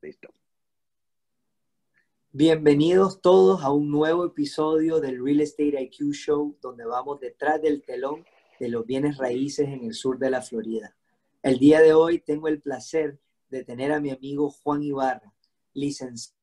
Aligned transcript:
Listo. 0.00 0.28
Bienvenidos 2.30 3.20
todos 3.20 3.64
a 3.64 3.72
un 3.72 3.90
nuevo 3.90 4.24
episodio 4.24 5.00
del 5.00 5.24
Real 5.24 5.40
Estate 5.40 5.82
IQ 5.82 6.12
Show, 6.12 6.56
donde 6.60 6.84
vamos 6.84 7.18
detrás 7.18 7.60
del 7.60 7.82
telón 7.82 8.24
de 8.60 8.68
los 8.68 8.86
bienes 8.86 9.16
raíces 9.16 9.66
en 9.66 9.84
el 9.84 9.94
sur 9.94 10.16
de 10.18 10.30
la 10.30 10.40
Florida. 10.40 10.96
El 11.42 11.58
día 11.58 11.80
de 11.80 11.94
hoy 11.94 12.20
tengo 12.20 12.46
el 12.46 12.60
placer 12.60 13.18
de 13.50 13.64
tener 13.64 13.90
a 13.90 13.98
mi 13.98 14.10
amigo 14.10 14.50
Juan 14.50 14.84
Ibarra, 14.84 15.34
licenciado 15.74 16.36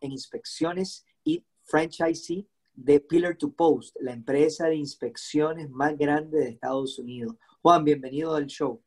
en 0.00 0.12
inspecciones 0.12 1.04
y 1.24 1.44
franchisee 1.64 2.46
de 2.74 3.00
Pillar 3.00 3.36
to 3.36 3.52
Post, 3.52 3.96
la 4.00 4.12
empresa 4.12 4.68
de 4.68 4.76
inspecciones 4.76 5.70
más 5.70 5.98
grande 5.98 6.38
de 6.38 6.50
Estados 6.50 7.00
Unidos. 7.00 7.34
Juan, 7.62 7.84
bienvenido 7.84 8.36
al 8.36 8.46
show. 8.46 8.80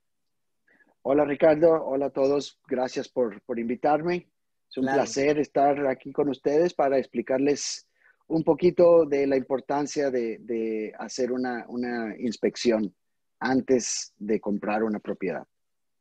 Hola 1.07 1.23
Ricardo, 1.23 1.85
hola 1.85 2.07
a 2.07 2.09
todos, 2.09 2.59
gracias 2.67 3.07
por, 3.07 3.39
por 3.43 3.59
invitarme. 3.59 4.27
Es 4.67 4.77
un 4.79 4.85
placer 4.85 5.37
estar 5.37 5.85
aquí 5.85 6.11
con 6.11 6.29
ustedes 6.29 6.73
para 6.73 6.97
explicarles 6.97 7.87
un 8.25 8.43
poquito 8.43 9.05
de 9.05 9.27
la 9.27 9.37
importancia 9.37 10.09
de, 10.09 10.39
de 10.39 10.91
hacer 10.97 11.31
una, 11.31 11.63
una, 11.67 12.17
inspección 12.17 12.91
antes 13.39 14.15
de 14.17 14.39
comprar 14.39 14.83
una 14.83 14.97
propiedad. 14.97 15.45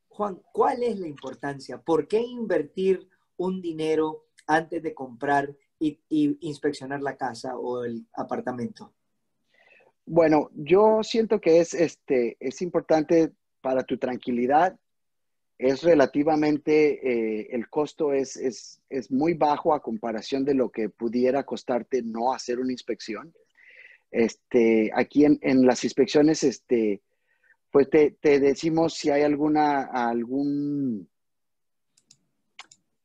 Juan, 0.08 0.40
¿cuál 0.54 0.82
es 0.82 0.98
la 0.98 1.06
importancia? 1.06 1.76
¿Por 1.82 2.08
qué 2.08 2.20
invertir 2.22 3.06
un 3.36 3.60
dinero 3.60 4.24
antes 4.46 4.82
de 4.82 4.94
comprar 4.94 5.54
y, 5.78 6.00
y 6.08 6.38
inspeccionar 6.48 7.02
la 7.02 7.18
casa 7.18 7.58
o 7.58 7.84
el 7.84 8.06
apartamento? 8.14 8.94
Bueno, 10.06 10.48
yo 10.54 11.02
siento 11.02 11.42
que 11.42 11.60
es, 11.60 11.74
este, 11.74 12.38
es 12.40 12.62
importante 12.62 13.34
para 13.60 13.82
tu 13.82 13.98
tranquilidad 13.98 14.78
es 15.58 15.82
relativamente, 15.82 17.40
eh, 17.42 17.48
el 17.52 17.68
costo 17.68 18.12
es, 18.12 18.36
es, 18.36 18.80
es, 18.88 19.10
muy 19.10 19.34
bajo 19.34 19.72
a 19.74 19.82
comparación 19.82 20.44
de 20.44 20.54
lo 20.54 20.70
que 20.70 20.88
pudiera 20.88 21.44
costarte 21.44 22.02
no 22.02 22.32
hacer 22.32 22.58
una 22.58 22.72
inspección. 22.72 23.32
Este, 24.10 24.90
aquí 24.94 25.24
en, 25.24 25.38
en 25.42 25.64
las 25.64 25.84
inspecciones, 25.84 26.42
este, 26.42 27.02
pues 27.70 27.88
te, 27.88 28.16
te, 28.20 28.40
decimos 28.40 28.94
si 28.94 29.10
hay 29.10 29.22
alguna, 29.22 29.84
algún, 29.84 31.08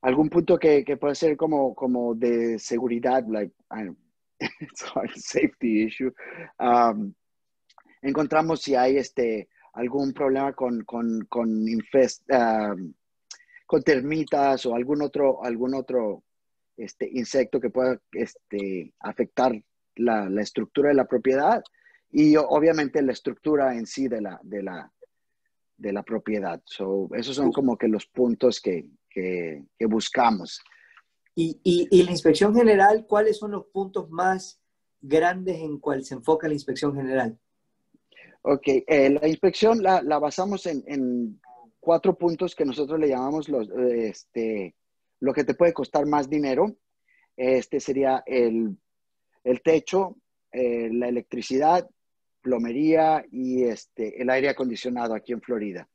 algún 0.01 0.29
punto 0.29 0.57
que, 0.57 0.83
que 0.83 0.97
puede 0.97 1.15
ser 1.15 1.37
como, 1.37 1.75
como 1.75 2.15
de 2.15 2.57
seguridad, 2.59 3.25
like, 3.27 3.53
it's 4.59 4.83
a 4.95 5.07
safety 5.15 5.85
issue. 5.85 6.11
Um, 6.59 7.13
encontramos 8.01 8.61
si 8.61 8.75
hay 8.75 8.97
este, 8.97 9.49
algún 9.73 10.13
problema 10.13 10.53
con, 10.53 10.83
con, 10.83 11.25
con, 11.29 11.49
um, 11.49 12.93
con 13.65 13.83
termitas 13.83 14.65
o 14.65 14.75
algún 14.75 15.01
otro, 15.01 15.43
algún 15.43 15.73
otro 15.73 16.23
este, 16.77 17.09
insecto 17.11 17.59
que 17.59 17.69
pueda 17.69 17.99
este, 18.11 18.93
afectar 18.99 19.53
la, 19.95 20.29
la, 20.29 20.41
estructura 20.41 20.89
de 20.89 20.95
la 20.95 21.05
propiedad 21.05 21.61
y 22.11 22.35
obviamente 22.37 23.01
la 23.01 23.11
estructura 23.11 23.75
en 23.75 23.85
sí 23.85 24.07
de 24.07 24.21
la, 24.21 24.39
de 24.43 24.63
la, 24.63 24.91
de 25.77 25.93
la 25.93 26.03
propiedad. 26.03 26.61
So, 26.65 27.09
esos 27.13 27.35
son 27.35 27.51
como 27.51 27.77
que 27.77 27.87
los 27.87 28.05
puntos 28.05 28.59
que, 28.61 28.89
que, 29.09 29.63
que 29.77 29.85
buscamos. 29.85 30.61
Y, 31.35 31.59
y, 31.63 31.87
y, 31.91 32.03
la 32.03 32.11
inspección 32.11 32.53
general, 32.55 33.05
¿cuáles 33.07 33.37
son 33.37 33.51
los 33.51 33.65
puntos 33.67 34.09
más 34.09 34.61
grandes 34.99 35.57
en 35.59 35.79
cuál 35.79 36.03
se 36.03 36.15
enfoca 36.15 36.47
la 36.47 36.53
inspección 36.53 36.95
general? 36.95 37.39
Ok, 38.41 38.67
eh, 38.67 39.09
la 39.09 39.27
inspección 39.27 39.83
la, 39.83 40.01
la 40.01 40.17
basamos 40.17 40.65
en, 40.65 40.83
en, 40.87 41.41
cuatro 41.79 42.17
puntos 42.17 42.55
que 42.55 42.65
nosotros 42.65 42.99
le 42.99 43.09
llamamos 43.09 43.49
los, 43.49 43.69
este, 43.69 44.75
lo 45.19 45.33
que 45.33 45.43
te 45.43 45.53
puede 45.53 45.73
costar 45.73 46.05
más 46.05 46.29
dinero. 46.29 46.75
Este 47.35 47.79
sería 47.79 48.23
el, 48.25 48.77
el 49.43 49.61
techo, 49.61 50.17
eh, 50.51 50.89
la 50.91 51.07
electricidad, 51.07 51.89
plomería 52.41 53.25
y 53.31 53.63
este, 53.63 54.21
el 54.21 54.29
aire 54.29 54.49
acondicionado 54.49 55.13
aquí 55.13 55.33
en 55.33 55.41
Florida. 55.41 55.89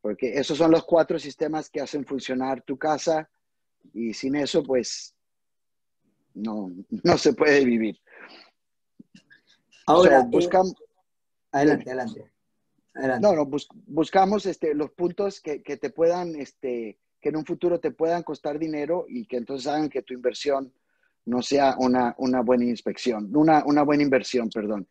Porque 0.00 0.34
esos 0.34 0.58
son 0.58 0.70
los 0.70 0.84
cuatro 0.84 1.18
sistemas 1.18 1.68
que 1.68 1.80
hacen 1.80 2.04
funcionar 2.04 2.62
tu 2.62 2.78
casa 2.78 3.28
y 3.92 4.14
sin 4.14 4.36
eso, 4.36 4.62
pues, 4.62 5.14
no, 6.34 6.70
no 7.04 7.18
se 7.18 7.32
puede 7.34 7.64
vivir. 7.64 7.98
Ahora, 9.86 10.22
so, 10.22 10.26
buscamos... 10.28 10.72
Eh 10.72 10.87
Adelante, 11.52 11.90
adelante. 11.90 12.30
No, 13.20 13.32
no, 13.32 13.46
bus 13.46 13.68
buscamos 13.86 14.44
este, 14.46 14.74
los 14.74 14.90
puntos 14.90 15.40
que, 15.40 15.62
que, 15.62 15.76
te 15.76 15.90
puedan, 15.90 16.34
este, 16.34 16.98
que 17.20 17.28
en 17.28 17.36
un 17.36 17.44
futuro 17.44 17.78
te 17.78 17.92
puedan 17.92 18.22
costar 18.22 18.58
dinero 18.58 19.06
y 19.08 19.26
que 19.26 19.36
entonces 19.36 19.66
hagan 19.68 19.88
que 19.88 20.02
tu 20.02 20.14
inversión 20.14 20.72
no 21.24 21.42
sea 21.42 21.76
una, 21.78 22.14
una 22.18 22.40
buena 22.40 22.64
inspección, 22.64 23.34
una, 23.36 23.62
una 23.64 23.82
buena 23.82 24.02
inversión, 24.02 24.48
perdón. 24.48 24.88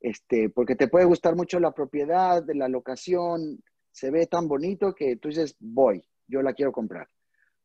Este, 0.00 0.50
porque 0.50 0.74
te 0.76 0.88
puede 0.88 1.04
gustar 1.04 1.36
mucho 1.36 1.60
la 1.60 1.72
propiedad, 1.72 2.42
de 2.42 2.54
la 2.54 2.68
locación, 2.68 3.62
se 3.90 4.10
ve 4.10 4.26
tan 4.26 4.48
bonito 4.48 4.94
que 4.94 5.16
tú 5.16 5.28
voy, 5.60 6.02
yo 6.26 6.42
la 6.42 6.54
quiero 6.54 6.72
comprar. 6.72 7.08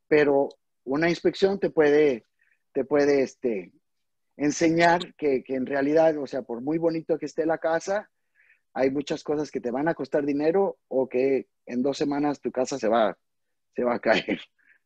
Pero 0.08 0.50
una 0.84 1.10
inspección 1.10 1.60
te 1.60 1.70
puede, 1.70 2.26
te 2.74 2.86
puede 2.86 3.24
este, 3.24 3.72
enseñar 4.38 5.16
que, 5.16 5.44
que 5.44 5.56
en 5.56 5.66
realidad, 5.66 6.18
o 6.18 6.28
sea, 6.28 6.44
por 6.44 6.62
muy 6.62 6.78
bonito 6.78 7.18
que 7.18 7.26
esté 7.26 7.46
la 7.46 7.58
casa, 7.58 8.10
hay 8.74 8.92
muchas 8.92 9.24
cosas 9.24 9.52
que 9.52 9.62
te 9.62 9.72
van 9.72 9.88
a 9.88 9.94
costar 9.94 10.26
dinero 10.26 10.78
o 10.88 11.08
que 11.08 11.48
en 11.66 11.82
dos 11.82 11.98
semanas 11.98 12.40
tu 12.40 12.52
casa 12.52 12.78
se 12.78 12.88
va, 12.88 13.18
se 13.76 13.84
va 13.84 13.96
a 13.96 14.00
caer. 14.00 14.40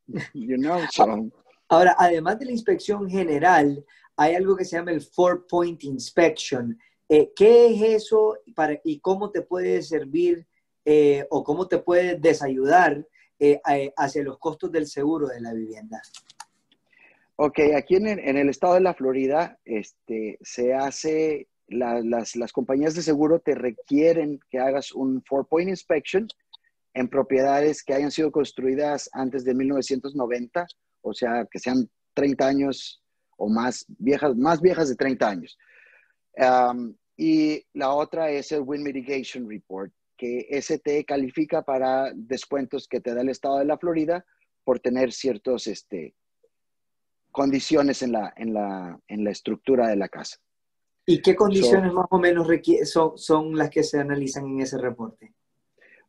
You 0.34 0.58
know, 0.58 0.82
so. 0.92 1.32
Ahora, 1.70 1.96
además 1.98 2.38
de 2.38 2.46
la 2.46 2.52
inspección 2.52 3.10
general, 3.10 3.86
hay 4.18 4.36
algo 4.36 4.56
que 4.56 4.66
se 4.66 4.76
llama 4.76 4.92
el 4.92 5.02
Four 5.02 5.48
Point 5.48 5.84
Inspection. 5.86 6.78
Eh, 7.08 7.32
¿Qué 7.36 7.68
es 7.68 8.04
eso 8.04 8.38
para, 8.54 8.80
y 8.84 9.00
cómo 9.00 9.32
te 9.32 9.42
puede 9.44 9.82
servir 9.82 10.46
eh, 10.84 11.26
o 11.30 11.44
cómo 11.44 11.68
te 11.68 11.78
puede 11.78 12.16
desayudar 12.16 13.08
eh, 13.40 13.62
hacia 13.96 14.24
los 14.24 14.38
costos 14.40 14.72
del 14.72 14.88
seguro 14.88 15.28
de 15.28 15.40
la 15.40 15.54
vivienda? 15.54 16.02
Ok, 17.38 17.60
aquí 17.76 17.96
en, 17.96 18.08
en 18.08 18.38
el 18.38 18.50
estado 18.50 18.76
de 18.76 18.82
la 18.82 18.94
Florida 18.94 19.58
este, 19.66 20.38
se 20.42 20.74
hace 20.74 21.48
la, 21.74 22.02
las, 22.02 22.36
las, 22.36 22.52
compañías 22.52 22.96
de 22.96 23.02
seguro 23.02 23.40
te 23.40 23.56
requieren 23.56 24.40
que 24.50 24.60
hagas 24.60 24.92
un 24.92 25.24
four-point 25.24 25.70
inspection 25.70 26.28
en 26.94 27.08
propiedades 27.08 27.84
que 27.84 27.94
hayan 27.94 28.12
sido 28.12 28.32
construidas 28.32 29.10
antes 29.14 29.44
de 29.44 29.54
1990, 29.54 30.66
o 31.02 31.14
sea, 31.14 31.48
que 31.50 31.60
sean 31.60 31.90
30 32.14 32.48
años 32.48 33.04
o 33.38 33.50
más 33.50 33.86
viejas, 33.88 34.36
más 34.36 34.62
viejas 34.62 34.90
de 34.90 34.96
30 34.96 35.28
años. 35.28 35.58
Y 37.16 37.66
la 37.74 37.94
otra 37.94 38.32
es 38.32 38.52
el 38.52 38.62
Wind 38.62 38.84
Mitigation 38.84 39.50
Report, 39.50 39.92
que 40.18 40.48
ese 40.50 40.80
te 40.80 41.04
califica 41.06 41.64
para 41.64 42.12
descuentos 42.16 42.88
que 42.88 43.02
te 43.02 43.14
da 43.14 43.22
el 43.22 43.30
estado 43.30 43.60
de 43.60 43.66
la 43.66 43.78
Florida 43.78 44.26
por 44.64 44.80
tener 44.80 45.12
ciertas 45.12 45.68
este, 45.68 46.16
condiciones 47.32 48.02
en 48.02 48.14
la, 48.14 48.34
en, 48.38 48.54
la, 48.54 49.00
en 49.08 49.24
la 49.24 49.32
estructura 49.32 49.88
de 49.88 49.96
la 49.96 50.08
casa. 50.08 50.38
¿Y 51.06 51.22
qué 51.22 51.36
condiciones 51.36 51.92
so, 51.92 51.96
más 51.96 52.08
o 52.10 52.18
menos 52.18 52.48
son, 52.86 53.18
son 53.18 53.58
las 53.58 53.70
que 53.70 53.84
se 53.84 54.00
analizan 54.00 54.46
en 54.48 54.62
ese 54.62 54.78
reporte? 54.78 55.34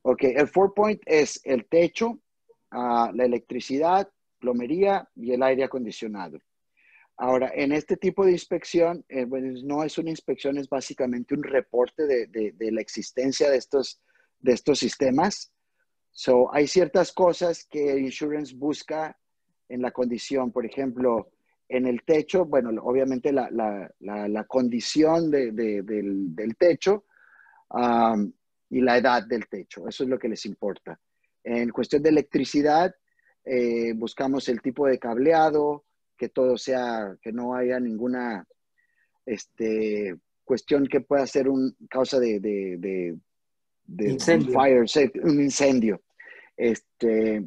Ok, 0.02 0.24
el 0.24 0.48
four 0.48 0.74
point 0.74 1.02
es 1.06 1.40
el 1.44 1.66
techo, 1.66 2.10
uh, 2.10 3.10
la 3.12 3.24
electricidad, 3.24 4.08
plomería 4.38 5.08
y 5.16 5.32
el 5.32 5.42
aire 5.42 5.64
acondicionado. 5.64 6.38
Ahora, 7.16 7.50
en 7.54 7.72
este 7.72 7.96
tipo 7.96 8.24
de 8.24 8.32
inspección, 8.32 9.04
eh, 9.08 9.24
bueno, 9.24 9.58
no 9.64 9.84
es 9.84 9.98
una 9.98 10.10
inspección, 10.10 10.58
es 10.58 10.68
básicamente 10.68 11.34
un 11.34 11.42
reporte 11.42 12.06
de, 12.06 12.26
de, 12.26 12.52
de, 12.52 12.72
la 12.72 12.80
existencia 12.80 13.48
de 13.50 13.56
estos, 13.56 14.02
de 14.40 14.52
estos 14.52 14.80
sistemas. 14.80 15.52
So, 16.10 16.52
hay 16.52 16.66
ciertas 16.66 17.12
cosas 17.12 17.66
que 17.70 17.98
Insurance 17.98 18.54
busca 18.54 19.16
en 19.68 19.80
la 19.80 19.92
condición, 19.92 20.52
por 20.52 20.66
ejemplo, 20.66 21.30
en 21.68 21.86
el 21.86 22.02
techo, 22.04 22.44
bueno, 22.44 22.70
obviamente 22.82 23.32
la, 23.32 23.48
la, 23.50 23.90
la, 24.00 24.28
la 24.28 24.44
condición 24.44 25.30
de, 25.30 25.52
de, 25.52 25.82
del, 25.82 26.34
del, 26.34 26.56
techo 26.56 27.04
um, 27.70 28.30
y 28.70 28.80
la 28.80 28.98
edad 28.98 29.26
del 29.26 29.46
techo, 29.48 29.88
eso 29.88 30.04
es 30.04 30.10
lo 30.10 30.18
que 30.18 30.28
les 30.28 30.44
importa. 30.46 30.98
En 31.42 31.70
cuestión 31.70 32.02
de 32.02 32.10
electricidad, 32.10 32.94
eh, 33.44 33.92
buscamos 33.94 34.48
el 34.48 34.60
tipo 34.60 34.86
de 34.86 34.98
cableado, 34.98 35.84
que 36.16 36.28
todo 36.28 36.56
sea, 36.56 37.16
que 37.20 37.32
no 37.32 37.54
haya 37.54 37.80
ninguna 37.80 38.46
este, 39.26 40.16
cuestión 40.44 40.86
que 40.86 41.00
pueda 41.00 41.26
ser 41.26 41.48
un 41.48 41.76
causa 41.88 42.18
de, 42.20 42.40
de, 42.40 43.16
de 43.84 44.10
incendio. 44.10 44.48
Un 44.48 44.54
fire, 44.54 45.22
un 45.24 45.40
incendio. 45.40 46.02
Este, 46.56 47.44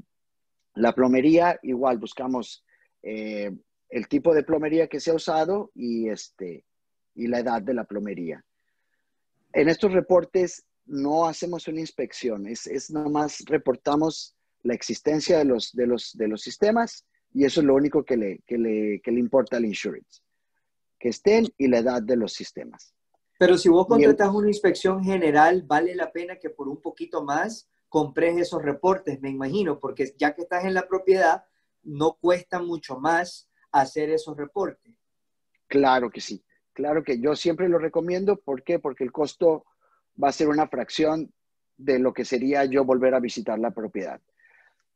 la 0.75 0.93
plomería, 0.93 1.57
igual 1.63 1.97
buscamos 1.97 2.63
eh, 3.01 3.51
el 3.89 4.07
tipo 4.07 4.33
de 4.33 4.43
plomería 4.43 4.87
que 4.87 4.99
se 4.99 5.11
ha 5.11 5.15
usado 5.15 5.71
y, 5.73 6.09
este, 6.09 6.65
y 7.15 7.27
la 7.27 7.39
edad 7.39 7.61
de 7.61 7.73
la 7.73 7.85
plomería. 7.85 8.43
En 9.53 9.69
estos 9.69 9.93
reportes 9.93 10.65
no 10.85 11.25
hacemos 11.27 11.67
una 11.67 11.79
inspección, 11.79 12.47
es, 12.47 12.67
es 12.67 12.89
nomás 12.91 13.43
reportamos 13.45 14.35
la 14.63 14.73
existencia 14.73 15.37
de 15.37 15.45
los, 15.45 15.71
de 15.73 15.87
los, 15.87 16.15
de 16.17 16.27
los 16.27 16.41
sistemas 16.41 17.05
y 17.33 17.45
eso 17.45 17.61
es 17.61 17.67
lo 17.67 17.75
único 17.75 18.03
que 18.03 18.17
le, 18.17 18.39
que 18.45 18.57
le, 18.57 19.01
que 19.01 19.11
le 19.11 19.19
importa 19.19 19.57
al 19.57 19.65
insurance, 19.65 20.21
que 20.99 21.09
estén 21.09 21.47
y 21.57 21.67
la 21.67 21.79
edad 21.79 22.01
de 22.01 22.15
los 22.15 22.33
sistemas. 22.33 22.93
Pero 23.39 23.57
si 23.57 23.69
vos 23.69 23.87
contratas 23.87 24.33
una 24.33 24.47
inspección 24.47 25.03
general, 25.03 25.63
vale 25.63 25.93
la 25.95 26.11
pena 26.11 26.37
que 26.37 26.49
por 26.49 26.67
un 26.67 26.81
poquito 26.81 27.23
más 27.23 27.69
compres 27.87 28.37
esos 28.37 28.61
reportes, 28.61 29.21
me 29.21 29.29
imagino, 29.29 29.79
porque 29.79 30.13
ya 30.17 30.33
que 30.33 30.41
estás 30.41 30.65
en 30.65 30.73
la 30.73 30.87
propiedad, 30.87 31.43
no 31.83 32.17
cuesta 32.19 32.59
mucho 32.59 32.99
más 32.99 33.49
hacer 33.71 34.09
esos 34.09 34.37
reportes. 34.37 34.93
Claro 35.67 36.09
que 36.09 36.21
sí, 36.21 36.43
claro 36.73 37.03
que 37.03 37.19
yo 37.19 37.35
siempre 37.35 37.69
lo 37.69 37.77
recomiendo. 37.77 38.37
¿Por 38.37 38.63
qué? 38.63 38.79
Porque 38.79 39.03
el 39.03 39.11
costo 39.11 39.65
va 40.21 40.29
a 40.29 40.33
ser 40.33 40.47
una 40.47 40.67
fracción 40.67 41.31
de 41.77 41.99
lo 41.99 42.13
que 42.13 42.25
sería 42.25 42.65
yo 42.65 42.83
volver 42.85 43.13
a 43.13 43.19
visitar 43.19 43.59
la 43.59 43.71
propiedad. 43.71 44.21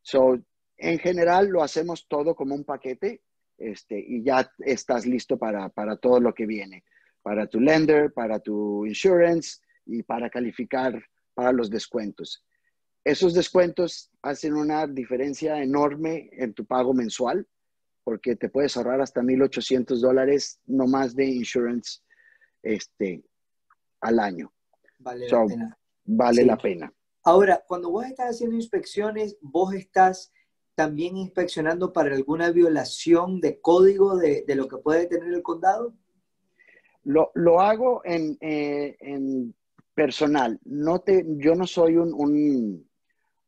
So, 0.00 0.38
en 0.76 0.98
general 0.98 1.48
lo 1.48 1.62
hacemos 1.62 2.06
todo 2.08 2.34
como 2.34 2.54
un 2.54 2.64
paquete 2.64 3.22
este, 3.56 3.98
y 3.98 4.24
ya 4.24 4.50
estás 4.58 5.06
listo 5.06 5.38
para, 5.38 5.68
para 5.68 5.96
todo 5.96 6.18
lo 6.18 6.34
que 6.34 6.46
viene, 6.46 6.84
para 7.22 7.46
tu 7.46 7.60
lender, 7.60 8.12
para 8.12 8.40
tu 8.40 8.84
insurance 8.84 9.60
y 9.86 10.02
para 10.02 10.28
calificar 10.28 11.00
para 11.34 11.52
los 11.52 11.70
descuentos. 11.70 12.44
Esos 13.04 13.34
descuentos 13.34 14.10
hacen 14.22 14.54
una 14.54 14.86
diferencia 14.86 15.62
enorme 15.62 16.30
en 16.32 16.54
tu 16.54 16.64
pago 16.66 16.94
mensual 16.94 17.46
porque 18.04 18.36
te 18.36 18.48
puedes 18.48 18.76
ahorrar 18.76 19.00
hasta 19.00 19.22
1.800 19.22 20.00
dólares 20.00 20.60
no 20.66 20.86
más 20.86 21.14
de 21.14 21.26
insurance 21.26 22.00
este, 22.62 23.24
al 24.00 24.18
año. 24.18 24.52
Vale 24.98 25.28
la 25.28 25.46
pena. 25.46 25.78
Vale 26.04 26.44
la 26.44 26.56
pena. 26.56 26.92
Ahora, 27.24 27.62
cuando 27.66 27.90
vos 27.90 28.04
estás 28.04 28.30
haciendo 28.30 28.56
inspecciones, 28.56 29.36
vos 29.40 29.74
estás 29.74 30.32
también 30.74 31.16
inspeccionando 31.16 31.92
para 31.92 32.14
alguna 32.14 32.50
violación 32.50 33.40
de 33.40 33.60
código 33.60 34.16
de, 34.16 34.44
lo 34.48 34.68
que 34.68 34.78
puede 34.78 35.06
tener 35.06 35.32
el 35.32 35.42
condado? 35.42 35.94
Lo, 37.04 37.60
hago 37.60 38.02
en, 38.04 38.38
eh, 38.40 38.96
en, 39.00 39.54
personal. 39.94 40.58
No 40.64 41.00
te, 41.00 41.24
yo 41.26 41.54
no 41.54 41.66
soy 41.66 41.96
un, 41.96 42.86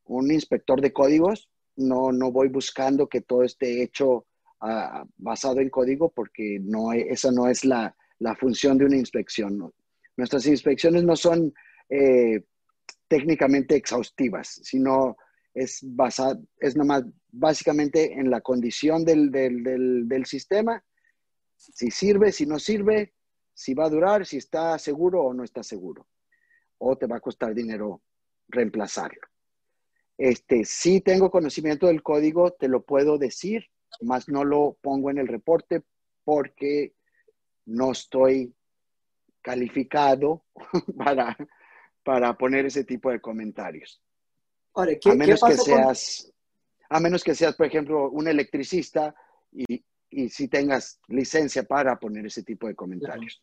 un, 0.04 0.30
inspector 0.30 0.80
de 0.80 0.92
códigos. 0.92 1.48
No, 1.76 2.12
no 2.12 2.30
voy 2.30 2.48
buscando 2.48 3.08
que 3.08 3.20
todo 3.20 3.42
esté 3.42 3.82
hecho 3.82 4.26
ah, 4.64 5.04
basado 5.16 5.60
en 5.60 5.70
código 5.70 6.10
porque 6.10 6.58
no, 6.60 6.92
esa 6.92 7.30
no 7.30 7.48
es 7.48 7.64
la, 7.64 7.94
la 8.18 8.34
función 8.34 8.78
de 8.78 8.86
una 8.86 8.96
inspección. 8.96 9.72
Nuestras 10.16 10.46
inspecciones 10.46 11.04
no 11.04 11.16
son 11.16 11.52
eh, 11.88 12.44
técnicamente 13.08 13.76
exhaustivas, 13.76 14.60
sino 14.62 15.16
es 15.52 15.80
basada, 15.82 16.40
es 16.58 16.76
nomás 16.76 17.04
básicamente 17.30 18.12
en 18.12 18.30
la 18.30 18.40
condición 18.40 19.04
del, 19.04 19.30
del, 19.30 20.26
sistema, 20.26 20.82
si 21.56 21.90
sirve, 21.90 22.32
si 22.32 22.46
no 22.46 22.58
sirve, 22.58 23.14
si 23.52 23.74
va 23.74 23.86
a 23.86 23.90
durar, 23.90 24.26
si 24.26 24.36
está 24.36 24.78
seguro 24.78 25.22
o 25.22 25.34
no 25.34 25.44
está 25.44 25.62
seguro, 25.62 26.08
o 26.78 26.96
te 26.96 27.06
va 27.06 27.16
a 27.16 27.20
costar 27.20 27.54
dinero 27.54 28.02
reemplazarlo. 28.48 29.20
Este, 30.18 30.64
si 30.64 31.00
tengo 31.00 31.30
conocimiento 31.30 31.86
del 31.86 32.02
código, 32.02 32.52
te 32.52 32.68
lo 32.68 32.82
puedo 32.82 33.18
decir, 33.18 33.66
más 34.00 34.28
no 34.28 34.44
lo 34.44 34.76
pongo 34.80 35.10
en 35.10 35.18
el 35.18 35.28
reporte 35.28 35.82
porque 36.24 36.94
no 37.66 37.92
estoy 37.92 38.54
calificado 39.42 40.44
para, 40.96 41.36
para 42.02 42.36
poner 42.36 42.66
ese 42.66 42.84
tipo 42.84 43.10
de 43.10 43.20
comentarios. 43.20 44.02
a 44.74 45.14
menos 45.14 45.40
que 45.40 45.54
seas, 45.54 46.32
a 46.88 47.00
menos 47.00 47.22
que 47.22 47.34
seas, 47.34 47.54
por 47.54 47.66
ejemplo, 47.66 48.10
un 48.10 48.26
electricista 48.26 49.14
y, 49.52 49.84
si 50.28 50.46
tengas 50.46 51.00
licencia 51.08 51.64
para 51.64 51.98
poner 51.98 52.26
ese 52.26 52.44
tipo 52.44 52.68
de 52.68 52.76
comentarios. 52.76 53.42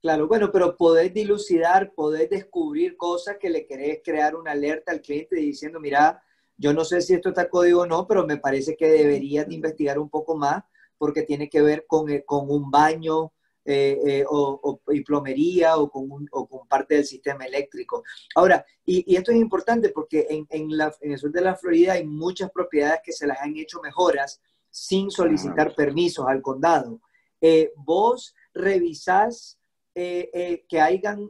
Claro. 0.00 0.26
bueno, 0.26 0.50
pero 0.50 0.74
podés 0.74 1.12
dilucidar, 1.12 1.92
podés 1.92 2.30
descubrir 2.30 2.96
cosas 2.96 3.36
que 3.38 3.50
le 3.50 3.66
querés 3.66 4.00
crear 4.02 4.34
una 4.34 4.52
alerta 4.52 4.90
al 4.90 5.02
cliente 5.02 5.36
diciendo, 5.36 5.80
mira, 5.80 6.22
yo 6.58 6.74
no 6.74 6.84
sé 6.84 7.00
si 7.00 7.14
esto 7.14 7.30
está 7.30 7.48
código 7.48 7.82
o 7.82 7.86
no, 7.86 8.06
pero 8.06 8.26
me 8.26 8.36
parece 8.36 8.76
que 8.76 8.88
deberías 8.88 9.50
investigar 9.50 9.98
un 9.98 10.10
poco 10.10 10.36
más 10.36 10.62
porque 10.98 11.22
tiene 11.22 11.48
que 11.48 11.62
ver 11.62 11.86
con, 11.86 12.10
eh, 12.10 12.24
con 12.24 12.50
un 12.50 12.70
baño, 12.70 13.32
eh, 13.70 14.00
eh, 14.06 14.24
o, 14.26 14.80
y 14.88 15.02
plomería 15.02 15.76
o 15.76 15.90
con, 15.90 16.26
con, 16.28 16.66
parte 16.66 16.94
del 16.94 17.04
sistema 17.04 17.44
eléctrico. 17.44 18.02
Ahora, 18.34 18.64
y, 18.86 19.14
esto 19.14 19.30
es 19.30 19.36
importante 19.36 19.90
porque 19.90 20.26
en, 20.30 20.46
en, 20.48 20.74
la, 20.74 20.90
en, 21.02 21.12
el 21.12 21.18
sur 21.18 21.30
de 21.30 21.42
la 21.42 21.54
Florida 21.54 21.92
hay 21.92 22.06
muchas 22.06 22.50
propiedades 22.50 23.00
que 23.04 23.12
se 23.12 23.26
las 23.26 23.38
han 23.42 23.54
hecho 23.58 23.80
mejoras 23.82 24.40
sin 24.70 25.10
solicitar 25.10 25.74
permisos 25.74 26.26
al 26.26 26.40
condado. 26.40 27.02
Eh, 27.42 27.72
¿Vos 27.76 28.34
revisás 28.54 29.58
que 29.94 30.80
hayan 30.80 31.28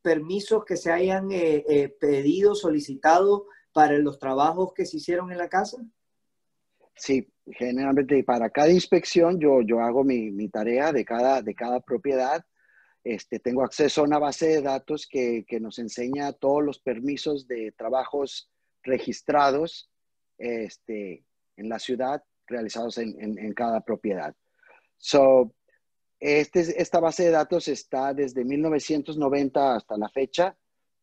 permisos 0.00 0.64
que 0.64 0.76
se 0.76 0.90
hayan 0.92 1.28
pedido, 1.98 2.54
solicitado 2.54 3.46
para 3.74 3.98
los 3.98 4.18
trabajos 4.18 4.72
que 4.72 4.86
se 4.86 4.96
hicieron 4.96 5.30
en 5.30 5.38
la 5.38 5.48
casa? 5.50 5.76
Sí, 6.96 7.28
generalmente 7.46 8.22
para 8.22 8.48
cada 8.48 8.70
inspección 8.70 9.38
yo, 9.40 9.60
yo 9.60 9.80
hago 9.80 10.04
mi, 10.04 10.30
mi, 10.30 10.48
tarea 10.48 10.92
de 10.92 11.04
cada, 11.04 11.42
de 11.42 11.54
cada 11.54 11.80
propiedad. 11.80 12.42
Este, 13.02 13.38
tengo 13.40 13.62
acceso 13.62 14.00
a 14.00 14.04
una 14.04 14.18
base 14.18 14.46
de 14.46 14.62
datos 14.62 15.06
que, 15.06 15.44
que 15.46 15.60
nos 15.60 15.78
enseña 15.78 16.32
todos 16.32 16.64
los 16.64 16.78
permisos 16.78 17.46
de 17.46 17.72
trabajos 17.72 18.48
registrados 18.82 19.90
este, 20.38 21.24
en 21.56 21.68
la 21.68 21.78
ciudad 21.78 22.22
realizados 22.46 22.98
en, 22.98 23.16
en, 23.38 23.54
cada 23.54 23.80
propiedad. 23.80 24.34
So, 24.96 25.54
este, 26.20 26.80
esta 26.80 27.00
base 27.00 27.24
de 27.24 27.30
datos 27.30 27.68
está 27.68 28.14
desde 28.14 28.44
1990 28.44 29.76
hasta 29.76 29.96
la 29.96 30.08
fecha. 30.08 30.56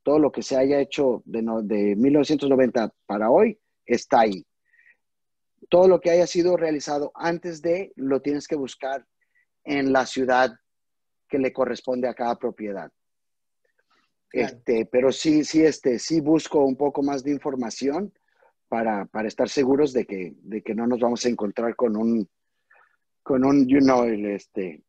Todo 0.03 0.19
lo 0.19 0.31
que 0.31 0.43
se 0.43 0.57
haya 0.57 0.79
hecho 0.79 1.21
de, 1.25 1.41
de 1.63 1.95
1990 1.95 2.93
para 3.05 3.29
hoy 3.29 3.59
está 3.85 4.21
ahí 4.21 4.45
todo 5.71 5.87
lo 5.87 6.01
que 6.01 6.11
haya 6.11 6.27
sido 6.27 6.57
realizado 6.57 7.13
antes 7.15 7.61
de, 7.61 7.93
lo 7.95 8.21
tienes 8.21 8.45
que 8.45 8.57
buscar 8.57 9.07
en 9.63 9.93
la 9.93 10.05
ciudad 10.05 10.51
que 11.29 11.39
le 11.39 11.53
corresponde 11.53 12.09
a 12.09 12.13
cada 12.13 12.37
propiedad. 12.37 12.91
Este, 14.33 14.85
pero 14.85 15.13
sí, 15.13 15.45
sí, 15.45 15.63
este, 15.63 15.97
sí 15.97 16.19
busco 16.19 16.59
un 16.65 16.75
poco 16.75 17.03
más 17.03 17.23
de 17.23 17.31
información 17.31 18.13
para, 18.67 19.07
estar 19.25 19.47
seguros 19.47 19.93
de 19.93 20.05
que, 20.05 20.33
de 20.41 20.61
que 20.61 20.75
no 20.75 20.87
nos 20.87 20.99
vamos 20.99 21.25
a 21.25 21.29
encontrar 21.29 21.73
con 21.77 21.95
un, 21.95 22.27
con 23.23 23.45
un, 23.45 23.65
you 23.65 23.79
know, 23.79 24.03
este, 24.03 24.83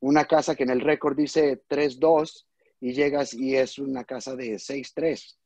una 0.00 0.24
casa 0.24 0.54
que 0.54 0.62
en 0.62 0.70
el 0.70 0.80
récord 0.80 1.14
dice 1.14 1.62
3-2 1.68 2.46
y 2.82 2.94
llegas 2.94 3.32
y 3.32 3.54
es 3.54 3.78
una 3.78 4.02
casa 4.02 4.34
de 4.34 4.54
6-3. 4.54 5.36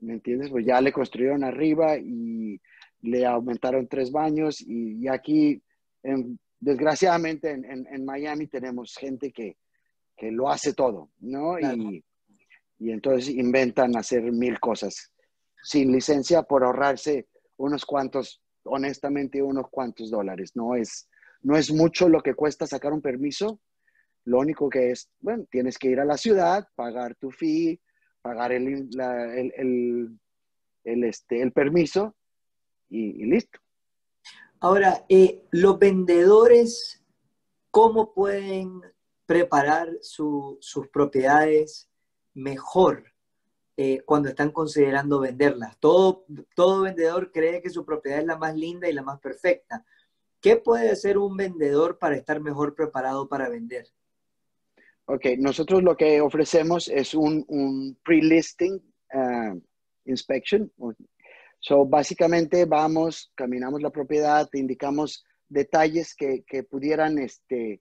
¿Me 0.00 0.12
entiendes? 0.12 0.50
Pues 0.50 0.66
ya 0.66 0.78
le 0.82 0.92
construyeron 0.92 1.42
arriba 1.42 1.96
y 1.96 2.60
le 3.00 3.24
aumentaron 3.24 3.88
tres 3.88 4.12
baños 4.12 4.60
y, 4.60 5.08
aquí, 5.08 5.62
desgraciadamente, 6.60 7.50
en, 7.50 8.04
Miami 8.04 8.46
tenemos 8.46 8.94
gente 8.94 9.32
que, 9.32 9.56
lo 10.30 10.50
hace 10.50 10.74
todo, 10.74 11.10
¿no? 11.20 11.58
Y, 11.58 12.04
entonces 12.78 13.30
inventan 13.30 13.96
hacer 13.96 14.30
mil 14.30 14.60
cosas 14.60 15.12
sin 15.62 15.92
licencia 15.92 16.42
por 16.42 16.62
ahorrarse 16.62 17.26
unos 17.56 17.86
cuantos, 17.86 18.42
honestamente, 18.64 19.40
unos 19.40 19.70
cuantos 19.70 20.10
dólares. 20.10 20.52
No 20.54 20.76
es, 20.76 21.08
no 21.42 21.56
es 21.56 21.72
mucho 21.72 22.08
lo 22.08 22.22
que 22.22 22.34
cuesta 22.34 22.66
sacar 22.66 22.92
un 22.92 23.00
permiso. 23.00 23.60
Lo 24.24 24.38
único 24.38 24.68
que 24.68 24.92
es, 24.92 25.08
bueno, 25.20 25.44
tienes 25.50 25.78
que 25.78 25.88
ir 25.88 26.00
a 26.00 26.04
la 26.04 26.16
ciudad, 26.16 26.68
pagar 26.74 27.14
tu 27.16 27.30
fee, 27.30 27.80
pagar 28.22 28.52
el, 28.52 28.88
el, 30.84 31.04
este, 31.04 31.42
el 31.42 31.52
permiso 31.52 32.14
y, 32.88 33.24
listo. 33.26 33.58
Ahora, 34.60 35.04
eh, 35.08 35.42
los 35.50 35.78
vendedores, 35.78 37.02
¿cómo 37.70 38.14
pueden 38.14 38.80
preparar 39.26 39.88
sus 40.00 40.88
propiedades 40.92 41.88
mejor 42.34 43.12
eh, 43.76 44.02
cuando 44.04 44.28
están 44.28 44.52
considerando 44.52 45.18
venderlas? 45.18 45.76
Todo, 45.80 46.26
todo 46.54 46.82
vendedor 46.82 47.32
cree 47.32 47.60
que 47.60 47.70
su 47.70 47.84
propiedad 47.84 48.20
es 48.20 48.26
la 48.26 48.36
más 48.36 48.54
linda 48.54 48.88
y 48.88 48.92
la 48.92 49.02
más 49.02 49.18
perfecta. 49.18 49.84
¿Qué 50.40 50.56
puede 50.56 50.90
hacer 50.90 51.18
un 51.18 51.36
vendedor 51.36 51.98
para 51.98 52.16
estar 52.16 52.40
mejor 52.40 52.76
preparado 52.76 53.28
para 53.28 53.48
vender? 53.48 53.86
Ok, 55.06 55.26
nosotros 55.38 55.82
lo 55.82 55.96
que 55.96 56.20
ofrecemos 56.20 56.88
es 56.88 57.14
un, 57.14 57.44
un 57.48 57.98
pre-listing 58.04 58.74
uh, 59.14 59.60
inspection, 60.04 60.70
So, 61.64 61.86
básicamente 61.86 62.64
vamos, 62.64 63.30
caminamos 63.36 63.80
la 63.82 63.90
propiedad, 63.90 64.48
te 64.50 64.58
indicamos 64.58 65.24
detalles 65.48 66.12
que, 66.16 66.42
que 66.44 66.64
pudieran 66.64 67.18
este, 67.18 67.80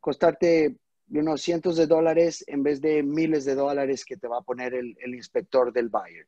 costarte 0.00 0.78
unos 1.08 1.40
cientos 1.40 1.76
de 1.76 1.86
dólares 1.86 2.44
en 2.48 2.64
vez 2.64 2.80
de 2.80 3.04
miles 3.04 3.44
de 3.44 3.54
dólares 3.54 4.04
que 4.04 4.16
te 4.16 4.26
va 4.26 4.38
a 4.38 4.42
poner 4.42 4.74
el, 4.74 4.96
el 5.00 5.14
inspector 5.14 5.72
del 5.72 5.90
buyer. 5.90 6.26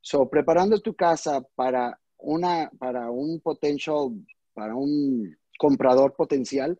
So, 0.00 0.30
preparando 0.30 0.80
tu 0.80 0.94
casa 0.94 1.44
para 1.56 1.98
una, 2.18 2.70
para 2.78 3.10
un 3.10 3.40
potential, 3.40 4.12
para 4.52 4.76
un 4.76 5.36
comprador 5.58 6.14
potencial, 6.14 6.78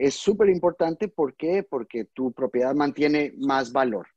es 0.00 0.14
súper 0.14 0.48
importante. 0.48 1.08
¿Por? 1.08 1.36
Porque 1.68 2.06
tu 2.06 2.32
propiedad 2.32 2.74
mantiene 2.74 3.34
más 3.36 3.70
valor. 3.70 4.08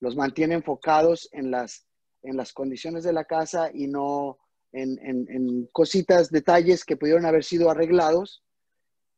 Los 0.00 0.16
mantiene 0.16 0.54
enfocados 0.56 1.28
en 1.32 1.52
las, 1.52 1.86
en 2.22 2.36
las 2.36 2.52
condiciones 2.52 3.04
de 3.04 3.12
la 3.12 3.24
casa 3.24 3.70
y 3.72 3.86
no 3.86 4.38
en, 4.72 4.98
en, 5.02 5.68
cositas, 5.72 6.30
detalles 6.30 6.84
que 6.84 6.96
pudieron 6.96 7.26
haber 7.26 7.44
sido 7.44 7.70
arreglados 7.70 8.42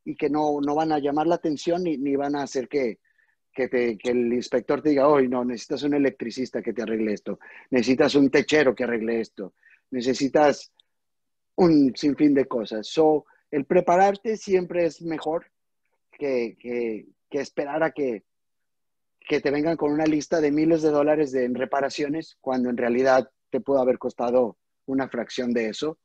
y 0.04 0.14
que 0.14 0.28
no, 0.28 0.60
no 0.60 0.74
van 0.74 0.92
a 0.92 0.98
llamar 0.98 1.26
la 1.26 1.36
atención 1.36 1.82
ni, 1.82 1.96
ni 1.96 2.14
van 2.16 2.36
a 2.36 2.42
hacer 2.42 2.68
que, 2.68 2.98
que, 3.54 3.98
el 4.02 4.32
inspector 4.32 4.82
te 4.82 4.90
diga, 4.90 5.08
hoy 5.08 5.28
no, 5.28 5.44
necesitas 5.44 5.82
un 5.84 5.94
electricista 5.94 6.60
que 6.62 6.72
te 6.72 6.82
arregle 6.82 7.12
esto, 7.12 7.38
necesitas 7.70 8.14
un 8.14 8.30
techero 8.30 8.74
que 8.74 8.84
arregle 8.84 9.20
esto, 9.20 9.54
necesitas 9.90 10.72
un 11.56 11.92
sinfín 11.94 12.34
de 12.34 12.46
cosas. 12.46 12.86
So, 12.86 13.26
el 13.50 13.66
prepararte 13.66 14.36
siempre 14.36 14.86
es 14.86 15.02
mejor 15.02 15.46
que, 16.22 17.04
que, 17.28 17.40
esperar 17.40 17.82
a 17.82 17.90
que, 17.90 18.22
que 19.20 19.40
te 19.40 19.50
vengan 19.50 19.76
con 19.76 19.92
una 19.92 20.06
lista 20.06 20.40
de 20.40 20.52
miles 20.52 20.82
de 20.82 20.90
dólares 20.90 21.32
de, 21.32 21.44
en 21.44 21.54
reparaciones 21.56 22.36
cuando 22.40 22.70
en 22.70 22.76
realidad 22.76 23.28
te 23.50 23.60
puede 23.60 23.80
haber 23.80 23.98
costado 23.98 24.56
una 24.86 25.08
fracción 25.08 25.52
de 25.52 25.68
eso. 25.68 25.98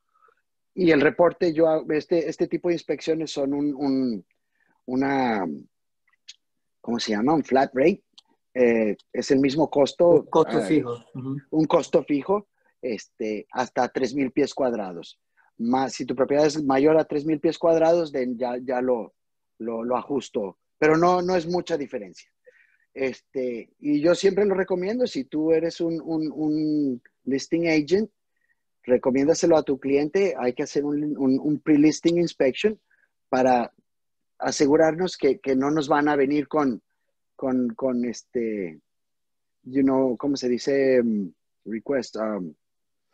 Y 0.74 0.92
el 0.92 1.02
reporte, 1.02 1.54
yo, 1.54 1.86
este, 1.90 2.30
este 2.30 2.48
tipo 2.48 2.70
de 2.70 2.76
inspecciones 2.76 3.32
son 3.32 3.54
un, 3.54 3.76
un 3.76 4.26
una, 4.86 5.46
¿cómo 6.82 7.00
se 7.00 7.12
llama? 7.12 7.34
Un 7.34 7.44
flat 7.44 7.72
rate. 7.74 8.04
Eh, 8.54 8.98
es 9.14 9.32
el 9.32 9.40
mismo 9.40 9.70
costo. 9.70 10.10
Un 10.10 10.26
costo 10.28 10.58
uh, 10.58 10.62
fijo. 10.62 11.06
Un 11.52 11.66
costo 11.66 12.04
fijo 12.04 12.48
este, 12.82 13.46
hasta 13.52 13.92
3.000 13.92 14.32
pies 14.34 14.54
cuadrados. 14.54 15.20
Más, 15.58 15.94
si 15.94 16.06
tu 16.06 16.16
propiedad 16.16 16.46
es 16.46 16.64
mayor 16.64 16.98
a 16.98 17.08
3.000 17.08 17.40
pies 17.40 17.58
cuadrados, 17.58 18.12
ya, 18.12 18.58
ya 18.64 18.82
lo, 18.82 19.14
lo, 19.60 19.84
lo, 19.84 19.98
ajusto. 19.98 20.58
Pero 20.78 20.98
no, 20.98 21.22
no 21.22 21.36
es 21.36 21.48
mucha 21.48 21.78
diferencia. 21.78 22.30
Este, 22.94 23.70
y 23.80 24.02
yo 24.02 24.16
siempre 24.16 24.46
lo 24.46 24.56
recomiendo, 24.56 25.06
si 25.06 25.26
tú 25.26 25.52
eres 25.52 25.82
un, 25.82 26.02
un, 26.02 26.32
un 26.32 27.02
listing 27.26 27.68
agent, 27.68 28.10
recomiéndaselo 28.88 29.58
a 29.58 29.64
tu 29.64 29.80
cliente. 29.80 30.34
Hay 30.40 30.54
que 30.54 30.64
hacer 30.64 30.84
un, 30.84 31.16
un, 31.18 31.60
pre-listing 31.60 32.18
inspection 32.18 32.80
para 33.30 33.72
asegurarnos 34.40 35.18
que, 35.18 35.40
que, 35.40 35.56
no 35.56 35.70
nos 35.70 35.88
van 35.88 36.08
a 36.08 36.16
venir 36.16 36.48
con, 36.48 36.82
con, 37.36 37.70
con 37.76 38.06
este, 38.06 38.80
you 39.64 39.84
know, 39.84 40.16
¿cómo 40.18 40.38
se 40.38 40.48
dice? 40.48 41.02
Um, 41.02 41.34
request. 41.66 42.16
Um, 42.16 42.56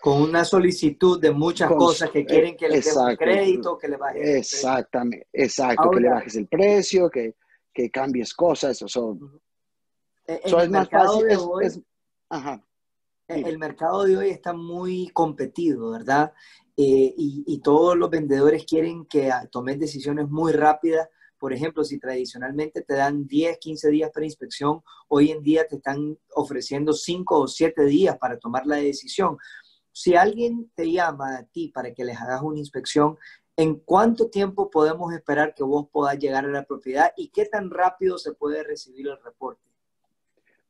con 0.04 0.22
una 0.22 0.44
solicitud 0.44 1.18
de 1.18 1.32
muchas 1.32 1.70
con, 1.70 1.78
cosas 1.78 2.10
que 2.10 2.26
quieren 2.26 2.58
que 2.58 2.68
le 2.68 2.76
des 2.76 2.94
un 2.94 3.16
crédito, 3.16 3.78
que 3.78 3.88
le 3.88 3.96
bajes 3.96 4.36
Exactamente, 4.36 5.30
exacto, 5.32 5.84
Ahora, 5.84 5.96
que 5.96 6.04
le 6.04 6.10
bajes 6.10 6.36
el 6.36 6.48
precio, 6.48 7.10
que, 7.10 7.38
que 7.74 7.90
cambies 7.90 8.34
cosas. 8.34 8.82
O 8.82 8.90
so, 8.90 9.18
en 10.28 10.50
so 10.50 10.58
el 10.58 10.66
es 10.66 10.70
más 10.72 10.90
fácil. 10.90 11.26
De 11.26 11.38
hoy, 11.38 11.66
es, 11.66 11.78
es, 11.78 11.84
ajá, 12.28 12.62
el 13.30 13.58
mercado 13.58 14.04
de 14.04 14.18
hoy 14.18 14.30
está 14.30 14.52
muy 14.52 15.08
competido, 15.14 15.92
¿verdad? 15.92 16.34
Eh, 16.76 17.14
y, 17.16 17.46
y, 17.48 17.62
todos 17.62 17.96
los 17.96 18.10
vendedores 18.10 18.66
quieren 18.66 19.06
que 19.06 19.32
tomes 19.52 19.80
decisiones 19.80 20.28
muy 20.28 20.52
rápidas. 20.52 21.08
Por 21.40 21.54
ejemplo, 21.54 21.86
si 21.86 21.98
tradicionalmente 21.98 22.82
te 22.82 22.96
dan 22.96 23.26
10, 23.26 23.58
15 23.58 23.90
días 23.90 24.12
para 24.14 24.26
inspección, 24.26 24.82
hoy 25.08 25.32
en 25.32 25.42
día 25.42 25.66
te 25.66 25.78
están 25.78 26.20
ofreciendo 26.36 26.92
5 26.92 27.40
o 27.40 27.48
7 27.48 27.86
días 27.86 28.18
para 28.18 28.38
tomar 28.38 28.66
la 28.66 28.76
decisión. 28.76 29.38
Si 29.94 30.16
alguien 30.16 30.72
te 30.74 30.92
llama 30.92 31.38
a 31.38 31.44
ti 31.44 31.70
para 31.70 31.94
que 31.94 32.04
les 32.04 32.20
hagas 32.20 32.42
una 32.42 32.58
inspección, 32.58 33.18
¿en 33.56 33.76
cuánto 33.76 34.30
tiempo 34.30 34.72
podemos 34.72 35.14
esperar 35.14 35.54
que 35.54 35.64
vos 35.64 35.88
puedas 35.92 36.18
llegar 36.18 36.46
a 36.46 36.50
la 36.50 36.64
propiedad 36.64 37.14
y 37.16 37.30
qué 37.30 37.46
tan 37.46 37.70
rápido 37.70 38.18
se 38.18 38.34
puede 38.34 38.64
recibir 38.64 39.08
el 39.08 39.22
reporte? 39.24 39.62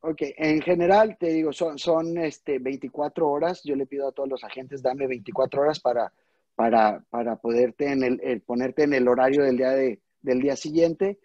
Ok, 0.00 0.20
en 0.36 0.60
general 0.60 1.16
te 1.18 1.28
digo, 1.28 1.54
son, 1.54 1.78
son 1.78 2.18
este, 2.18 2.58
24 2.58 3.26
horas. 3.26 3.62
Yo 3.64 3.74
le 3.74 3.86
pido 3.86 4.06
a 4.06 4.12
todos 4.12 4.28
los 4.28 4.44
agentes, 4.44 4.82
dame 4.82 5.06
24 5.06 5.62
horas 5.62 5.80
para, 5.80 6.12
para, 6.54 7.02
para 7.08 7.36
poderte 7.36 7.90
en 7.90 8.20
el, 8.22 8.42
ponerte 8.42 8.82
en 8.82 8.92
el 8.92 9.08
horario 9.08 9.42
del 9.42 9.56
día, 9.56 9.70
de, 9.70 10.02
del 10.20 10.40
día 10.40 10.56
siguiente. 10.56 11.18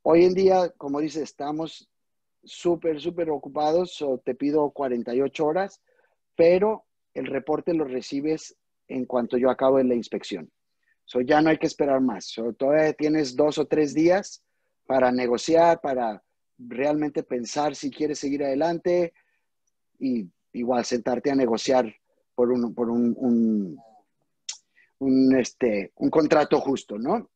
Hoy 0.00 0.24
en 0.24 0.32
día, 0.32 0.70
como 0.78 1.00
dices, 1.00 1.24
estamos 1.24 1.90
súper, 2.42 2.98
súper 2.98 3.28
ocupados, 3.28 3.92
so 3.92 4.16
te 4.16 4.34
pido 4.34 4.70
48 4.70 5.44
horas, 5.44 5.82
pero 6.34 6.86
el 7.14 7.26
reporte 7.26 7.74
lo 7.74 7.84
recibes 7.84 8.56
en 8.88 9.06
cuanto 9.06 9.36
yo 9.36 9.50
acabo 9.50 9.78
de 9.78 9.84
la 9.84 9.94
inspección. 9.94 10.50
So 11.04 11.20
ya 11.20 11.40
no 11.40 11.50
hay 11.50 11.58
que 11.58 11.66
esperar 11.66 12.00
más. 12.00 12.26
So, 12.26 12.52
todavía 12.52 12.92
tienes 12.92 13.36
dos 13.36 13.58
o 13.58 13.66
tres 13.66 13.92
días 13.94 14.42
para 14.86 15.10
negociar, 15.12 15.80
para 15.80 16.22
realmente 16.58 17.22
pensar 17.22 17.74
si 17.74 17.90
quieres 17.90 18.18
seguir 18.18 18.44
adelante 18.44 19.12
y 19.98 20.28
igual 20.52 20.84
sentarte 20.84 21.30
a 21.30 21.34
negociar 21.34 21.92
por 22.34 22.50
un, 22.50 22.74
por 22.74 22.88
un, 22.88 23.14
un, 23.18 23.78
un 24.98 25.36
este, 25.36 25.92
un 25.96 26.10
contrato 26.10 26.60
justo, 26.60 26.98
¿no? 26.98 27.30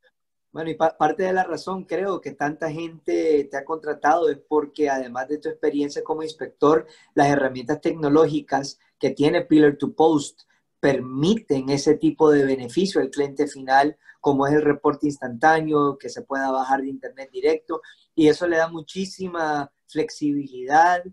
Bueno, 0.57 0.71
y 0.71 0.73
pa 0.73 0.97
parte 0.97 1.21
de 1.21 1.33
la 1.33 1.43
razón 1.43 1.83
creo 1.83 2.19
que 2.19 2.31
tanta 2.31 2.71
gente 2.71 3.43
te 3.43 3.57
ha 3.57 3.63
contratado 3.63 4.27
es 4.27 4.39
porque 4.39 4.89
además 4.89 5.27
de 5.27 5.37
tu 5.37 5.49
experiencia 5.49 6.03
como 6.03 6.23
inspector, 6.23 6.87
las 7.13 7.27
herramientas 7.27 7.79
tecnológicas 7.79 8.79
que 8.97 9.11
tiene 9.11 9.45
Pillar 9.45 9.77
to 9.77 9.93
Post 9.93 10.45
permiten 10.79 11.69
ese 11.69 11.93
tipo 11.93 12.31
de 12.31 12.43
beneficio 12.43 12.99
al 12.99 13.11
cliente 13.11 13.45
final, 13.45 13.97
como 14.19 14.47
es 14.47 14.53
el 14.55 14.63
reporte 14.63 15.05
instantáneo, 15.05 15.95
que 15.99 16.09
se 16.09 16.23
pueda 16.23 16.49
bajar 16.49 16.81
de 16.81 16.89
internet 16.89 17.29
directo, 17.31 17.83
y 18.15 18.27
eso 18.27 18.47
le 18.47 18.57
da 18.57 18.67
muchísima 18.67 19.71
flexibilidad 19.85 21.03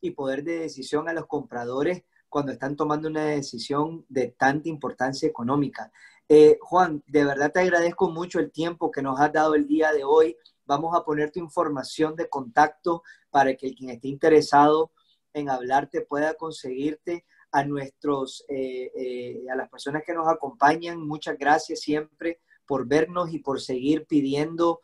y 0.00 0.12
poder 0.12 0.44
de 0.44 0.60
decisión 0.60 1.08
a 1.08 1.12
los 1.12 1.26
compradores 1.26 2.04
cuando 2.28 2.52
están 2.52 2.76
tomando 2.76 3.08
una 3.08 3.24
decisión 3.24 4.06
de 4.08 4.28
tanta 4.28 4.68
importancia 4.68 5.28
económica. 5.28 5.90
Eh, 6.34 6.56
Juan, 6.62 7.04
de 7.06 7.26
verdad 7.26 7.52
te 7.52 7.60
agradezco 7.60 8.10
mucho 8.10 8.40
el 8.40 8.50
tiempo 8.50 8.90
que 8.90 9.02
nos 9.02 9.20
has 9.20 9.30
dado 9.34 9.54
el 9.54 9.66
día 9.66 9.92
de 9.92 10.02
hoy. 10.02 10.34
Vamos 10.64 10.96
a 10.96 11.04
poner 11.04 11.30
tu 11.30 11.40
información 11.40 12.16
de 12.16 12.30
contacto 12.30 13.02
para 13.28 13.54
que 13.54 13.74
quien 13.74 13.90
esté 13.90 14.08
interesado 14.08 14.92
en 15.34 15.50
hablarte 15.50 16.00
pueda 16.00 16.32
conseguirte 16.32 17.26
a 17.50 17.66
nuestros, 17.66 18.46
eh, 18.48 18.90
eh, 18.96 19.44
a 19.52 19.56
las 19.56 19.68
personas 19.68 20.04
que 20.06 20.14
nos 20.14 20.26
acompañan, 20.26 21.06
muchas 21.06 21.36
gracias 21.36 21.80
siempre 21.80 22.40
por 22.64 22.88
vernos 22.88 23.30
y 23.34 23.40
por 23.40 23.60
seguir 23.60 24.06
pidiendo 24.06 24.80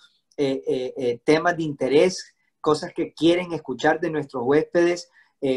temas 1.24 1.56
de 1.56 1.62
interés, 1.62 2.36
cosas 2.60 2.92
que 2.94 3.14
quieren 3.14 3.54
escuchar 3.54 4.00
de 4.00 4.10
nuestros 4.10 4.42
huéspedes. 4.44 5.10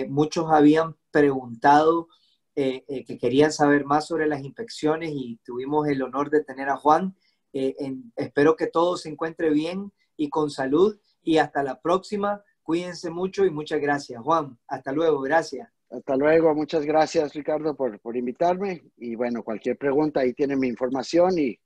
muchos 0.07 0.49
habían 0.49 0.95
preguntado 1.11 2.07
que 2.53 3.17
querían 3.19 3.51
saber 3.51 3.85
más 3.85 4.07
sobre 4.07 4.27
las 4.27 4.43
inspecciones 4.43 5.11
y 5.13 5.39
tuvimos 5.43 5.87
el 5.87 6.01
honor 6.01 6.29
de 6.29 6.43
tener 6.43 6.69
a 6.69 6.77
Juan. 6.77 7.15
En, 7.53 8.11
espero 8.15 8.55
que 8.55 8.67
todo 8.67 8.97
se 8.97 9.09
encuentre 9.09 9.49
bien 9.49 9.91
y 10.17 10.29
con 10.29 10.49
salud 10.49 10.99
y 11.23 11.37
hasta 11.37 11.63
la 11.63 11.79
próxima. 11.79 12.43
Cuídense 12.63 13.09
mucho 13.09 13.45
y 13.45 13.51
muchas 13.51 13.79
gracias, 13.81 14.21
Juan. 14.21 14.57
Hasta 14.67 14.91
luego, 14.91 15.21
gracias. 15.21 15.69
Hasta 15.89 16.15
luego, 16.15 16.55
muchas 16.55 16.85
gracias 16.85 17.33
Ricardo 17.33 17.75
por, 17.75 17.99
por 17.99 18.15
invitarme 18.15 18.81
y 18.95 19.15
bueno, 19.15 19.43
cualquier 19.43 19.77
pregunta 19.77 20.21
ahí 20.21 20.33
tienen 20.33 20.57
mi 20.57 20.69
información 20.69 21.37
y 21.37 21.59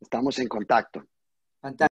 estamos 0.00 0.38
en 0.38 0.48
contacto. 0.48 1.02
Fantástico. 1.60 1.88